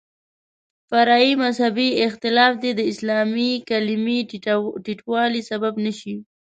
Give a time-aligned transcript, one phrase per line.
[0.89, 4.17] فرعي مذهبي اختلاف دې د اسلامي کلمې
[4.85, 6.15] ټیټوالي سبب نه شي.